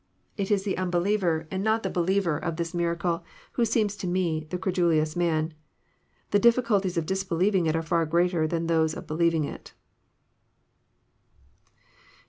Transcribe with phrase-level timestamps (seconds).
[0.35, 2.41] It is the unbeliever, and not the be« X 234 EXFOsrroBY thoughts.
[2.41, 5.53] liever of this miracle, who seems to me the crednloas man.
[6.31, 9.73] The dlfflcalties of disbelievlDg it are far greater than those of believing it.